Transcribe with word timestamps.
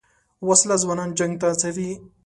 وسله 0.47 0.75
ځوانان 0.83 1.09
جنګ 1.17 1.33
ته 1.41 1.47
هڅوي 1.51 1.91